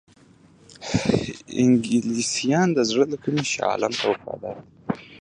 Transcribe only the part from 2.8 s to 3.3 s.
زړه له